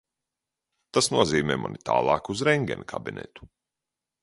[0.97, 3.49] Tas nozīmē mani tālāk uz rentgena kabinetu.